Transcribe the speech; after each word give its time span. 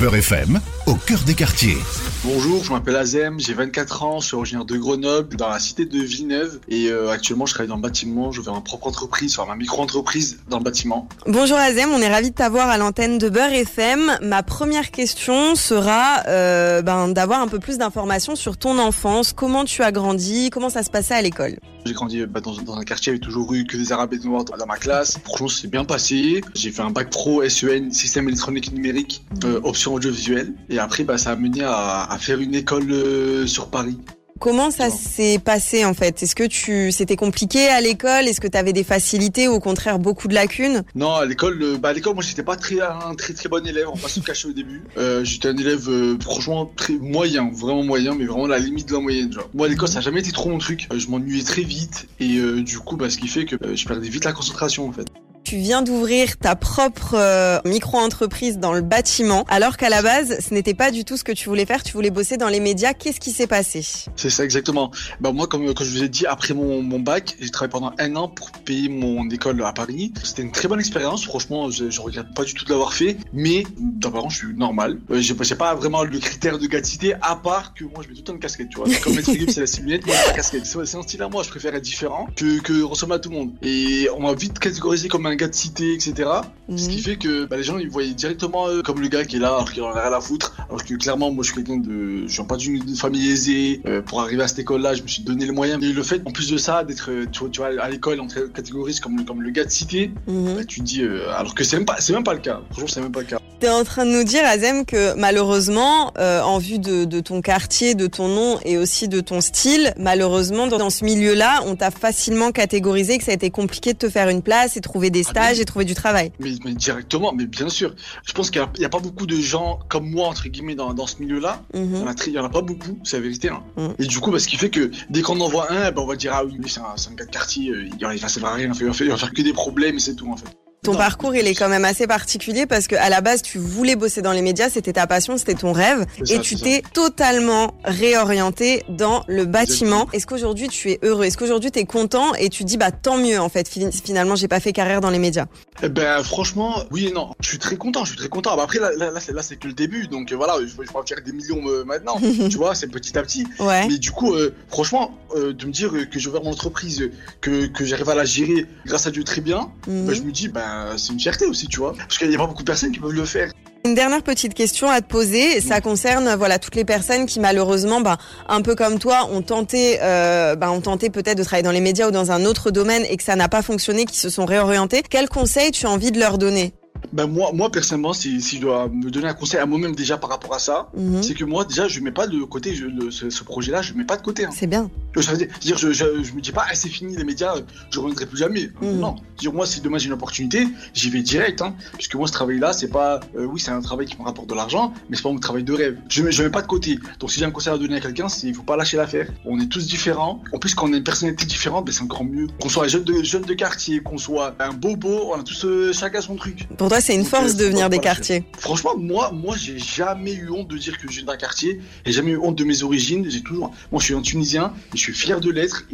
Beurre 0.00 0.16
FM, 0.16 0.58
au 0.86 0.94
cœur 0.94 1.18
des 1.26 1.34
quartiers. 1.34 1.76
Bonjour, 2.24 2.64
je 2.64 2.72
m'appelle 2.72 2.96
Azem, 2.96 3.38
j'ai 3.38 3.52
24 3.52 4.02
ans, 4.02 4.20
je 4.20 4.28
suis 4.28 4.34
originaire 4.34 4.64
de 4.64 4.78
Grenoble, 4.78 5.36
dans 5.36 5.50
la 5.50 5.58
cité 5.58 5.84
de 5.84 5.98
Villeneuve. 5.98 6.58
Et 6.68 6.88
euh, 6.88 7.10
actuellement, 7.10 7.44
je 7.44 7.52
travaille 7.52 7.68
dans 7.68 7.76
le 7.76 7.82
bâtiment, 7.82 8.32
je 8.32 8.40
vais 8.40 8.50
ma 8.50 8.62
propre 8.62 8.86
entreprise, 8.86 9.38
enfin 9.38 9.46
ma 9.46 9.56
micro-entreprise 9.56 10.38
dans 10.48 10.56
le 10.56 10.64
bâtiment. 10.64 11.06
Bonjour 11.26 11.58
Azem, 11.58 11.90
on 11.90 12.00
est 12.00 12.08
ravi 12.08 12.30
de 12.30 12.34
t'avoir 12.34 12.70
à 12.70 12.78
l'antenne 12.78 13.18
de 13.18 13.28
Beurre 13.28 13.52
FM. 13.52 14.18
Ma 14.22 14.42
première 14.42 14.90
question 14.90 15.54
sera 15.54 16.22
euh, 16.28 16.80
ben, 16.80 17.08
d'avoir 17.08 17.42
un 17.42 17.48
peu 17.48 17.58
plus 17.58 17.76
d'informations 17.76 18.36
sur 18.36 18.56
ton 18.56 18.78
enfance, 18.78 19.34
comment 19.34 19.66
tu 19.66 19.82
as 19.82 19.92
grandi, 19.92 20.48
comment 20.48 20.70
ça 20.70 20.82
se 20.82 20.90
passait 20.90 21.14
à 21.14 21.20
l'école? 21.20 21.58
J'ai 21.86 21.94
grandi 21.94 22.24
bah, 22.26 22.40
dans, 22.40 22.52
dans, 22.52 22.76
un 22.76 22.84
quartier, 22.84 23.10
avait 23.10 23.20
toujours 23.20 23.52
eu 23.54 23.64
que 23.64 23.76
des 23.76 23.92
arabes 23.92 24.12
et 24.12 24.18
des 24.18 24.28
noirs 24.28 24.44
dans 24.44 24.66
ma 24.66 24.76
classe. 24.76 25.18
Franchement, 25.24 25.48
c'est 25.48 25.68
bien 25.68 25.84
passé. 25.84 26.42
J'ai 26.54 26.70
fait 26.70 26.82
un 26.82 26.90
bac 26.90 27.08
pro 27.10 27.46
SEN, 27.48 27.90
système 27.90 28.28
électronique 28.28 28.72
numérique, 28.72 29.24
euh, 29.44 29.60
option 29.64 29.89
audiovisuelle. 29.94 30.54
Et 30.68 30.78
après, 30.78 31.04
bah, 31.04 31.18
ça 31.18 31.30
a 31.30 31.36
mené 31.36 31.62
à, 31.62 32.04
à 32.04 32.18
faire 32.18 32.40
une 32.40 32.54
école 32.54 32.90
euh, 32.90 33.46
sur 33.46 33.68
Paris. 33.68 33.98
Comment 34.38 34.70
ça 34.70 34.88
s'est 34.88 35.38
passé 35.38 35.84
en 35.84 35.92
fait? 35.92 36.22
Est-ce 36.22 36.34
que 36.34 36.44
tu 36.44 36.92
c'était 36.92 37.16
compliqué 37.16 37.68
à 37.68 37.82
l'école? 37.82 38.26
Est-ce 38.26 38.40
que 38.40 38.48
tu 38.48 38.56
avais 38.56 38.72
des 38.72 38.84
facilités 38.84 39.48
ou 39.48 39.52
au 39.52 39.60
contraire 39.60 39.98
beaucoup 39.98 40.28
de 40.28 40.34
lacunes? 40.34 40.82
Non, 40.94 41.12
à 41.12 41.26
l'école, 41.26 41.62
euh, 41.62 41.76
bah 41.76 41.90
à 41.90 41.92
l'école 41.92 42.14
moi 42.14 42.22
j'étais 42.22 42.42
pas 42.42 42.56
très 42.56 42.80
un 42.80 43.14
très 43.16 43.34
très 43.34 43.50
bon 43.50 43.66
élève, 43.66 43.84
on 43.92 43.96
va 43.96 44.00
pas 44.00 44.08
se 44.08 44.20
cacher 44.20 44.48
au 44.48 44.52
début. 44.52 44.82
Euh, 44.96 45.22
j'étais 45.24 45.48
un 45.48 45.56
élève 45.58 45.86
euh, 45.90 46.16
franchement 46.22 46.72
très 46.74 46.94
moyen, 46.94 47.50
vraiment 47.52 47.82
moyen, 47.82 48.14
mais 48.14 48.24
vraiment 48.24 48.46
la 48.46 48.58
limite 48.58 48.88
de 48.88 48.94
la 48.94 49.00
moyenne. 49.00 49.30
Genre. 49.30 49.50
Moi 49.52 49.66
à 49.66 49.68
l'école 49.68 49.88
ça 49.88 49.98
a 49.98 50.00
jamais 50.00 50.20
été 50.20 50.32
trop 50.32 50.48
mon 50.48 50.56
truc. 50.56 50.88
Euh, 50.90 50.98
je 50.98 51.08
m'ennuyais 51.08 51.44
très 51.44 51.62
vite 51.62 52.08
et 52.18 52.40
du 52.62 52.78
coup 52.78 52.96
bah 52.96 53.10
ce 53.10 53.18
qui 53.18 53.28
fait 53.28 53.44
que 53.44 53.56
je 53.76 53.84
perdais 53.86 54.08
vite 54.08 54.24
la 54.24 54.32
concentration 54.32 54.88
en 54.88 54.92
fait. 54.92 55.06
Tu 55.50 55.56
viens 55.56 55.82
d'ouvrir 55.82 56.36
ta 56.36 56.54
propre 56.54 57.14
euh, 57.14 57.58
micro-entreprise 57.64 58.58
dans 58.58 58.72
le 58.72 58.82
bâtiment, 58.82 59.44
alors 59.48 59.76
qu'à 59.76 59.88
la 59.88 60.00
base, 60.00 60.38
ce 60.38 60.54
n'était 60.54 60.74
pas 60.74 60.92
du 60.92 61.04
tout 61.04 61.16
ce 61.16 61.24
que 61.24 61.32
tu 61.32 61.48
voulais 61.48 61.66
faire. 61.66 61.82
Tu 61.82 61.92
voulais 61.92 62.10
bosser 62.10 62.36
dans 62.36 62.46
les 62.46 62.60
médias. 62.60 62.92
Qu'est-ce 62.92 63.18
qui 63.18 63.32
s'est 63.32 63.48
passé? 63.48 63.84
C'est 64.14 64.30
ça 64.30 64.44
exactement. 64.44 64.92
Bah 65.20 65.32
moi, 65.32 65.48
comme, 65.48 65.66
je 65.66 65.90
vous 65.90 66.04
ai 66.04 66.08
dit, 66.08 66.24
après 66.24 66.54
mon, 66.54 67.00
bac, 67.00 67.36
j'ai 67.40 67.50
travaillé 67.50 67.72
pendant 67.72 67.92
un 67.98 68.14
an 68.14 68.28
pour 68.28 68.52
payer 68.52 68.88
mon 68.88 69.28
école 69.28 69.60
à 69.64 69.72
Paris. 69.72 70.12
C'était 70.22 70.42
une 70.42 70.52
très 70.52 70.68
bonne 70.68 70.78
expérience. 70.78 71.24
Franchement, 71.24 71.68
je, 71.68 71.90
je 71.90 72.00
regrette 72.00 72.32
pas 72.32 72.44
du 72.44 72.54
tout 72.54 72.64
de 72.64 72.70
l'avoir 72.70 72.92
fait. 72.92 73.16
Mais 73.32 73.64
d'abord, 73.76 74.30
je 74.30 74.36
suis 74.36 74.54
normal. 74.54 75.00
Euh, 75.10 75.20
j'ai 75.20 75.34
pas 75.56 75.74
vraiment 75.74 76.04
le 76.04 76.16
critère 76.20 76.60
de 76.60 76.66
gatité, 76.68 77.14
à 77.22 77.34
part 77.34 77.74
que 77.74 77.82
moi, 77.82 78.04
je 78.04 78.08
mets 78.08 78.14
tout 78.14 78.20
le 78.20 78.24
temps 78.24 78.34
une 78.34 78.38
casquette. 78.38 78.68
Tu 78.68 78.78
vois, 78.78 78.86
comme 79.02 79.16
Maître 79.16 79.32
Gibbs, 79.32 79.50
c'est 79.50 79.62
la 79.62 79.66
simulette, 79.66 80.06
moi, 80.06 80.14
la 80.28 80.32
casquette. 80.32 80.64
C'est 80.64 80.96
un 80.96 81.02
style 81.02 81.22
à 81.22 81.28
moi. 81.28 81.42
Je 81.42 81.48
préfère 81.48 81.74
être 81.74 81.82
différent 81.82 82.28
que, 82.36 82.60
que 82.60 82.84
ressembler 82.84 83.16
à 83.16 83.18
tout 83.18 83.30
le 83.30 83.36
monde. 83.36 83.50
Et 83.62 84.06
on 84.16 84.20
m'a 84.20 84.32
vite 84.32 84.60
catégorisé 84.60 85.08
comme 85.08 85.26
un 85.26 85.39
gars 85.40 85.48
de 85.48 85.54
cité, 85.54 85.94
etc. 85.94 86.28
Mmh. 86.68 86.76
Ce 86.76 86.88
qui 86.88 86.98
fait 87.00 87.16
que 87.16 87.46
bah, 87.46 87.56
les 87.56 87.62
gens 87.62 87.78
ils 87.78 87.88
voyaient 87.88 88.12
directement 88.12 88.68
euh, 88.68 88.82
comme 88.82 89.00
le 89.00 89.08
gars 89.08 89.24
qui 89.24 89.36
est 89.36 89.38
là 89.38 89.48
alors 89.48 89.72
qu'il 89.72 89.82
en 89.82 89.90
a 89.90 90.00
rien 90.00 90.12
à 90.12 90.20
foutre. 90.20 90.54
Alors 90.68 90.84
que 90.84 90.94
clairement 90.94 91.30
moi 91.30 91.42
je 91.42 91.52
suis 91.52 91.62
quelqu'un 91.62 91.78
de, 91.78 92.26
je 92.26 92.34
viens 92.36 92.44
pas 92.44 92.56
d'une 92.56 92.96
famille 92.96 93.30
aisée. 93.30 93.80
Euh, 93.86 94.02
pour 94.02 94.20
arriver 94.20 94.42
à 94.42 94.48
cette 94.48 94.58
école-là, 94.58 94.94
je 94.94 95.02
me 95.02 95.08
suis 95.08 95.22
donné 95.22 95.46
les 95.46 95.52
moyens. 95.52 95.82
Et 95.82 95.92
le 95.92 96.02
fait 96.02 96.22
en 96.26 96.30
plus 96.30 96.50
de 96.50 96.58
ça 96.58 96.84
d'être, 96.84 97.10
euh, 97.10 97.26
tu, 97.30 97.48
tu, 97.50 97.60
vois, 97.60 97.70
à 97.80 97.88
l'école 97.88 98.20
on 98.20 98.26
te 98.26 98.40
catégorise 98.40 99.00
comme 99.00 99.24
comme 99.24 99.42
le 99.42 99.50
gars 99.50 99.64
de 99.64 99.70
cité, 99.70 100.12
mmh. 100.26 100.54
bah, 100.54 100.64
tu 100.64 100.80
te 100.80 100.84
dis 100.84 101.02
alors 101.36 101.54
que 101.54 101.64
c'est 101.64 101.76
même 101.76 101.86
pas, 101.86 101.96
c'est 101.98 102.12
même 102.12 102.24
pas 102.24 102.34
le 102.34 102.40
cas. 102.40 102.60
Franchement 102.70 102.88
c'est 102.88 103.00
même 103.00 103.12
pas 103.12 103.20
le 103.20 103.26
cas. 103.26 103.40
T'es 103.60 103.68
en 103.68 103.84
train 103.84 104.06
de 104.06 104.10
nous 104.10 104.24
dire, 104.24 104.40
Azem, 104.46 104.86
que 104.86 105.14
malheureusement, 105.16 106.14
euh, 106.16 106.40
en 106.40 106.56
vue 106.56 106.78
de, 106.78 107.04
de, 107.04 107.20
ton 107.20 107.42
quartier, 107.42 107.94
de 107.94 108.06
ton 108.06 108.26
nom 108.26 108.58
et 108.64 108.78
aussi 108.78 109.06
de 109.06 109.20
ton 109.20 109.42
style, 109.42 109.92
malheureusement, 109.98 110.66
dans, 110.66 110.88
ce 110.88 111.04
milieu-là, 111.04 111.60
on 111.66 111.76
t'a 111.76 111.90
facilement 111.90 112.52
catégorisé 112.52 113.18
que 113.18 113.24
ça 113.24 113.32
a 113.32 113.34
été 113.34 113.50
compliqué 113.50 113.92
de 113.92 113.98
te 113.98 114.08
faire 114.08 114.30
une 114.30 114.40
place 114.40 114.78
et 114.78 114.80
trouver 114.80 115.10
des 115.10 115.22
stages 115.22 115.36
ah, 115.36 115.52
mais, 115.56 115.60
et 115.60 115.64
trouver 115.66 115.84
du 115.84 115.92
travail. 115.92 116.32
Mais, 116.40 116.52
mais, 116.64 116.72
directement, 116.72 117.34
mais 117.34 117.44
bien 117.44 117.68
sûr. 117.68 117.94
Je 118.24 118.32
pense 118.32 118.50
qu'il 118.50 118.62
n'y 118.78 118.84
a, 118.84 118.86
a, 118.86 118.90
pas 118.90 118.98
beaucoup 118.98 119.26
de 119.26 119.36
gens 119.36 119.78
comme 119.90 120.08
moi, 120.08 120.28
entre 120.28 120.48
guillemets, 120.48 120.74
dans, 120.74 120.94
dans 120.94 121.06
ce 121.06 121.16
milieu-là. 121.20 121.62
Mm 121.74 121.80
-hmm. 121.80 122.26
Il 122.28 122.32
n'y 122.32 122.38
en, 122.38 122.44
a 122.46 122.48
pas 122.48 122.62
beaucoup, 122.62 122.96
c'est 123.04 123.18
la 123.18 123.22
vérité. 123.24 123.50
Hein. 123.50 123.62
Mm 123.76 124.02
Et 124.02 124.06
du 124.06 124.20
coup, 124.20 124.30
bah, 124.30 124.38
ce 124.38 124.48
qui 124.48 124.56
fait 124.56 124.70
que 124.70 124.90
dès 125.10 125.20
qu'on 125.20 125.38
en 125.38 125.48
voit 125.48 125.70
un, 125.70 125.92
bah, 125.92 126.00
on 126.00 126.06
va 126.06 126.16
dire, 126.16 126.32
ah 126.34 126.46
oui, 126.46 126.54
c'est 126.66 126.80
un, 126.80 126.94
un, 127.10 127.14
gars 127.14 127.26
de 127.26 127.30
quartier, 127.30 127.64
euh, 127.72 127.90
il, 128.14 128.20
va, 128.22 128.28
ça 128.28 128.40
va 128.40 128.54
rien, 128.54 128.72
il 128.80 128.86
va, 128.86 128.94
faire, 128.94 129.06
il 129.06 129.12
va 129.12 129.18
faire 129.18 129.34
que 129.34 129.42
des 129.42 129.52
problèmes 129.52 129.96
et 129.96 130.00
c'est 130.06 130.14
tout, 130.14 130.30
en 130.32 130.38
fait. 130.38 130.48
Ton 130.82 130.92
non. 130.92 130.98
parcours, 130.98 131.34
il 131.34 131.46
est 131.46 131.54
quand 131.54 131.68
même 131.68 131.84
assez 131.84 132.06
particulier 132.06 132.64
parce 132.64 132.86
que 132.86 132.96
à 132.96 133.10
la 133.10 133.20
base, 133.20 133.42
tu 133.42 133.58
voulais 133.58 133.96
bosser 133.96 134.22
dans 134.22 134.32
les 134.32 134.40
médias, 134.40 134.70
c'était 134.70 134.94
ta 134.94 135.06
passion, 135.06 135.36
c'était 135.36 135.54
ton 135.54 135.72
rêve, 135.72 136.06
ça, 136.24 136.34
et 136.34 136.40
tu 136.40 136.56
t'es 136.56 136.82
totalement 136.94 137.74
réorienté 137.84 138.82
dans 138.88 139.22
le 139.28 139.44
bâtiment. 139.44 140.08
Est-ce 140.14 140.26
qu'aujourd'hui 140.26 140.68
tu 140.68 140.90
es 140.90 140.98
heureux? 141.02 141.24
Est-ce 141.24 141.36
qu'aujourd'hui 141.36 141.70
tu 141.70 141.80
es 141.80 141.84
content 141.84 142.34
et 142.34 142.48
tu 142.48 142.64
dis 142.64 142.78
bah 142.78 142.92
tant 142.92 143.18
mieux 143.18 143.38
en 143.38 143.50
fait. 143.50 143.68
Finalement, 143.68 144.36
j'ai 144.36 144.48
pas 144.48 144.60
fait 144.60 144.72
carrière 144.72 145.02
dans 145.02 145.10
les 145.10 145.18
médias? 145.18 145.46
Eh 145.82 145.90
ben 145.90 146.22
franchement, 146.22 146.82
oui 146.90 147.08
et 147.08 147.12
non. 147.12 147.34
Je 147.40 147.48
suis 147.48 147.58
très 147.58 147.76
content, 147.76 148.04
je 148.04 148.10
suis 148.10 148.18
très 148.18 148.28
content. 148.28 148.56
Bah, 148.56 148.62
après 148.62 148.78
là, 148.78 148.90
là, 148.96 149.10
là, 149.10 149.20
là 149.28 149.42
c'est 149.42 149.56
que 149.56 149.66
le 149.66 149.74
début, 149.74 150.06
donc 150.06 150.32
euh, 150.32 150.36
voilà, 150.36 150.56
je, 150.60 150.74
vais 150.76 150.86
pas 150.86 151.02
faire 151.06 151.22
des 151.22 151.32
millions 151.32 151.60
euh, 151.66 151.84
maintenant. 151.84 152.18
tu 152.50 152.56
vois, 152.56 152.74
c'est 152.74 152.88
petit 152.88 153.18
à 153.18 153.22
petit. 153.22 153.46
Ouais. 153.58 153.86
Mais 153.86 153.98
du 153.98 154.12
coup, 154.12 154.32
euh, 154.34 154.54
franchement, 154.68 155.14
euh, 155.36 155.52
de 155.52 155.66
me 155.66 155.72
dire 155.72 155.90
que 156.10 156.18
j'ai 156.18 156.28
ouvert 156.28 156.42
mon 156.42 156.52
entreprise, 156.52 157.10
que 157.42 157.66
que 157.66 157.84
j'arrive 157.84 158.08
à 158.08 158.14
la 158.14 158.24
gérer 158.24 158.66
grâce 158.86 159.06
à 159.06 159.10
Dieu 159.10 159.24
très 159.24 159.42
bien, 159.42 159.70
mm 159.86 159.90
-hmm. 159.90 160.06
bah, 160.06 160.12
je 160.14 160.22
me 160.22 160.32
dis 160.32 160.48
bah 160.48 160.69
c'est 160.96 161.12
une 161.12 161.20
fierté 161.20 161.46
aussi, 161.46 161.66
tu 161.68 161.78
vois, 161.78 161.94
parce 161.96 162.18
qu'il 162.18 162.28
n'y 162.28 162.34
a 162.34 162.38
pas 162.38 162.46
beaucoup 162.46 162.62
de 162.62 162.70
personnes 162.72 162.92
qui 162.92 163.00
peuvent 163.00 163.12
le 163.12 163.24
faire. 163.24 163.50
Une 163.86 163.94
dernière 163.94 164.22
petite 164.22 164.52
question 164.52 164.90
à 164.90 165.00
te 165.00 165.08
poser, 165.08 165.62
ça 165.62 165.80
concerne 165.80 166.34
voilà 166.34 166.58
toutes 166.58 166.74
les 166.74 166.84
personnes 166.84 167.24
qui 167.24 167.40
malheureusement, 167.40 168.02
bah, 168.02 168.18
un 168.46 168.60
peu 168.60 168.74
comme 168.74 168.98
toi, 168.98 169.26
ont 169.32 169.40
tenté, 169.40 169.98
euh, 170.02 170.54
bah, 170.54 170.70
ont 170.70 170.82
tenté 170.82 171.08
peut-être 171.08 171.38
de 171.38 171.44
travailler 171.44 171.62
dans 171.62 171.70
les 171.70 171.80
médias 171.80 172.08
ou 172.08 172.10
dans 172.10 172.30
un 172.30 172.44
autre 172.44 172.70
domaine 172.70 173.04
et 173.08 173.16
que 173.16 173.22
ça 173.22 173.36
n'a 173.36 173.48
pas 173.48 173.62
fonctionné, 173.62 174.04
qui 174.04 174.18
se 174.18 174.28
sont 174.28 174.44
réorientés. 174.44 175.02
Quel 175.08 175.30
conseil 175.30 175.70
tu 175.70 175.86
as 175.86 175.90
envie 175.90 176.12
de 176.12 176.18
leur 176.18 176.36
donner? 176.36 176.74
Ben 177.14 177.26
moi, 177.26 177.52
moi 177.54 177.70
personnellement, 177.72 178.12
si, 178.12 178.42
si 178.42 178.56
je 178.56 178.60
dois 178.60 178.88
me 178.88 179.10
donner 179.10 179.28
un 179.28 179.34
conseil 179.34 179.58
à 179.58 179.64
moi-même 179.64 179.94
déjà 179.94 180.18
par 180.18 180.28
rapport 180.28 180.54
à 180.54 180.58
ça, 180.58 180.90
-hmm. 180.94 181.22
c'est 181.22 181.34
que 181.34 181.44
moi 181.44 181.64
déjà 181.64 181.88
je 181.88 181.98
mets 182.00 182.12
pas 182.12 182.26
de 182.26 182.38
côté 182.44 182.74
je, 182.74 182.84
le, 182.84 183.10
ce, 183.10 183.30
ce 183.30 183.42
projet-là, 183.44 183.80
je 183.80 183.94
mets 183.94 184.04
pas 184.04 184.18
de 184.18 184.22
côté. 184.22 184.44
Hein. 184.44 184.50
C'est 184.52 184.66
bien. 184.66 184.90
Je, 185.16 185.20
je, 185.22 185.92
je, 185.92 186.32
me 186.32 186.40
dis 186.40 186.52
pas, 186.52 186.66
ah, 186.68 186.74
c'est 186.74 186.88
fini 186.88 187.16
les 187.16 187.24
médias, 187.24 187.54
je 187.90 187.98
reviendrai 187.98 188.26
plus 188.26 188.38
jamais. 188.38 188.70
Mm. 188.80 189.00
Non. 189.00 189.16
Dire 189.38 189.52
moi, 189.52 189.66
si 189.66 189.80
demain 189.80 189.98
j'ai 189.98 190.06
une 190.06 190.12
opportunité, 190.12 190.68
j'y 190.94 191.10
vais 191.10 191.22
direct, 191.22 191.62
hein, 191.62 191.74
puisque 191.94 192.14
moi 192.14 192.26
ce 192.26 192.32
travail-là, 192.32 192.72
c'est 192.72 192.88
pas, 192.88 193.20
euh, 193.36 193.44
oui, 193.44 193.60
c'est 193.60 193.70
un 193.70 193.80
travail 193.80 194.06
qui 194.06 194.16
me 194.18 194.24
rapporte 194.24 194.48
de 194.48 194.54
l'argent, 194.54 194.92
mais 195.08 195.16
c'est 195.16 195.22
pas 195.22 195.30
mon 195.30 195.38
travail 195.38 195.64
de 195.64 195.72
rêve. 195.72 195.98
Je 196.08 196.30
je 196.30 196.42
mets 196.42 196.50
pas 196.50 196.62
de 196.62 196.66
côté. 196.66 196.98
Donc 197.18 197.30
si 197.30 197.40
j'ai 197.40 197.46
un 197.46 197.50
conseil 197.50 197.72
à 197.72 197.78
donner 197.78 197.96
à 197.96 198.00
quelqu'un, 198.00 198.28
c'est 198.28 198.46
il 198.46 198.54
faut 198.54 198.62
pas 198.62 198.76
lâcher 198.76 198.96
l'affaire. 198.96 199.28
On 199.44 199.58
est 199.58 199.66
tous 199.66 199.86
différents. 199.86 200.42
En 200.52 200.58
plus, 200.58 200.74
quand 200.74 200.88
on 200.88 200.92
a 200.92 200.96
une 200.96 201.04
personnalité 201.04 201.46
différente, 201.46 201.86
ben, 201.86 201.92
c'est 201.92 202.02
encore 202.02 202.24
mieux. 202.24 202.46
Qu'on 202.60 202.68
soit 202.68 202.88
jeune 202.88 203.04
de, 203.04 203.22
jeune 203.22 203.42
de 203.42 203.54
quartier, 203.54 204.00
qu'on 204.00 204.18
soit 204.18 204.54
un 204.58 204.72
bobo, 204.72 205.32
on 205.32 205.40
a 205.40 205.42
tous 205.42 205.64
euh, 205.64 205.92
chacun 205.92 206.20
son 206.20 206.36
truc. 206.36 206.68
Pour 206.76 206.88
toi, 206.88 207.00
c'est 207.00 207.14
une 207.14 207.22
Donc, 207.22 207.30
force 207.30 207.54
euh, 207.54 207.58
de 207.58 207.64
venir 207.64 207.90
des 207.90 207.98
quartiers 207.98 208.44
Franchement, 208.58 208.96
moi, 208.96 209.32
moi, 209.32 209.56
j'ai 209.56 209.78
jamais 209.78 210.34
eu 210.34 210.50
honte 210.50 210.68
de 210.68 210.76
dire 210.76 210.98
que 210.98 211.08
je 211.08 211.16
viens 211.16 211.24
d'un 211.24 211.36
quartier. 211.36 211.80
J'ai 212.04 212.12
jamais 212.12 212.32
eu 212.32 212.38
honte 212.38 212.56
de 212.56 212.64
mes 212.64 212.82
origines. 212.82 213.28
J'ai 213.28 213.42
toujours. 213.42 213.72
Moi, 213.90 214.00
je 214.00 214.06
suis 214.06 214.14
un 214.14 214.22
Tunisien 214.22 214.72
je 215.00 215.04
suis 215.04 215.14
fier 215.14 215.40
de 215.40 215.50
l'être. 215.50 215.86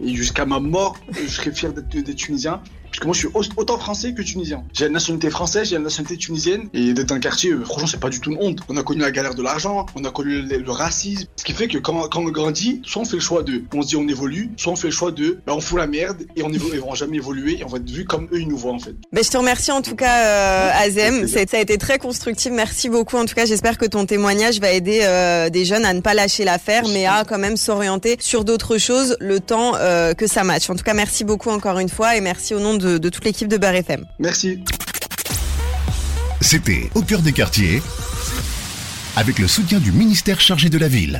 Et, 0.00 0.14
jusqu'à 0.14 0.46
ma 0.46 0.58
mort, 0.58 0.98
je 1.12 1.28
serai 1.28 1.52
fier 1.52 1.72
d'être 1.72 2.14
tunisien. 2.16 2.62
Parce 2.90 3.00
que 3.00 3.06
moi, 3.06 3.14
je 3.14 3.20
suis 3.20 3.52
autant 3.56 3.78
français 3.78 4.12
que 4.12 4.22
tunisien. 4.22 4.64
J'ai 4.72 4.84
la 4.84 4.90
nationalité 4.90 5.30
française, 5.30 5.68
j'ai 5.68 5.76
la 5.76 5.82
nationalité 5.82 6.16
tunisienne. 6.16 6.68
Et 6.74 6.92
d'être 6.94 7.12
un 7.12 7.20
quartier, 7.20 7.50
euh, 7.50 7.64
franchement, 7.64 7.86
c'est 7.86 8.00
pas 8.00 8.08
du 8.08 8.20
tout 8.20 8.30
une 8.30 8.38
honte. 8.40 8.60
On 8.68 8.76
a 8.76 8.82
connu 8.82 9.00
la 9.00 9.10
galère 9.10 9.34
de 9.34 9.42
l'argent, 9.42 9.86
on 9.94 10.04
a 10.04 10.10
connu 10.10 10.42
le, 10.42 10.58
le, 10.58 10.70
racisme. 10.70 11.26
Ce 11.36 11.44
qui 11.44 11.52
fait 11.52 11.68
que 11.68 11.78
quand, 11.78 12.08
quand, 12.08 12.20
on 12.20 12.24
grandit, 12.30 12.82
soit 12.84 13.02
on 13.02 13.04
fait 13.04 13.16
le 13.16 13.22
choix 13.22 13.42
de, 13.42 13.62
on 13.74 13.82
se 13.82 13.88
dit 13.88 13.96
on 13.96 14.08
évolue, 14.08 14.50
soit 14.56 14.72
on 14.72 14.76
fait 14.76 14.88
le 14.88 14.92
choix 14.92 15.12
de, 15.12 15.38
bah, 15.46 15.54
on 15.54 15.60
fout 15.60 15.78
la 15.78 15.86
merde 15.86 16.24
et 16.36 16.42
on 16.42 16.48
on 16.48 16.88
va 16.90 16.94
jamais 16.94 17.18
évoluer 17.18 17.58
et 17.60 17.64
on 17.64 17.68
va 17.68 17.78
être 17.78 17.90
vu 17.90 18.04
comme 18.04 18.24
eux, 18.32 18.40
ils 18.40 18.48
nous 18.48 18.56
voient, 18.56 18.72
en 18.72 18.78
fait. 18.78 18.94
Mais 19.12 19.22
je 19.22 19.30
te 19.30 19.36
remercie 19.36 19.70
en 19.70 19.82
tout 19.82 19.94
cas, 19.94 20.24
euh, 20.24 20.70
Azem. 20.84 21.28
Ça 21.28 21.40
a 21.40 21.60
été 21.60 21.78
très 21.78 21.98
constructif. 21.98 22.52
Merci 22.52 22.88
beaucoup. 22.88 23.16
En 23.16 23.26
tout 23.26 23.34
cas, 23.34 23.46
j'espère 23.46 23.78
que 23.78 23.86
ton 23.86 24.06
témoignage 24.06 24.60
va 24.60 24.72
aider 24.72 25.00
euh, 25.02 25.50
des 25.50 25.64
jeunes 25.64 25.84
à 25.84 25.92
ne 25.92 26.00
pas 26.00 26.14
lâcher 26.14 26.44
l'affaire, 26.44 26.84
mais 26.88 27.06
à 27.06 27.24
quand 27.28 27.38
même 27.38 27.56
s'orienter 27.56 28.16
sur 28.20 28.44
d'autres 28.44 28.78
choses 28.78 29.16
le 29.20 29.40
temps 29.40 29.72
que 30.16 30.26
ça 30.26 30.44
matche. 30.44 30.68
En 30.70 30.74
tout 30.74 30.84
cas, 30.84 30.94
merci 30.94 31.24
beaucoup 31.24 31.50
encore 31.50 31.78
une 31.78 31.88
fois 31.88 32.16
et 32.16 32.20
merci 32.20 32.54
au 32.54 32.60
nom 32.60 32.74
de, 32.74 32.77
de 32.78 33.08
toute 33.08 33.24
l'équipe 33.24 33.48
de 33.48 33.56
Beurre 33.56 33.74
FM. 33.74 34.04
Merci. 34.18 34.62
C'était 36.40 36.88
Au 36.94 37.02
cœur 37.02 37.20
des 37.20 37.32
quartiers 37.32 37.82
avec 39.16 39.40
le 39.40 39.48
soutien 39.48 39.80
du 39.80 39.90
ministère 39.90 40.40
chargé 40.40 40.68
de 40.68 40.78
la 40.78 40.86
ville. 40.86 41.16